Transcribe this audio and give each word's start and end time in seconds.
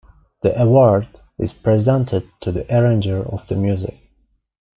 The 0.41 0.59
award 0.59 1.21
is 1.37 1.53
presented 1.53 2.27
to 2.39 2.51
the 2.51 2.65
arranger 2.75 3.21
of 3.23 3.45
the 3.47 3.55
music. 3.55 3.99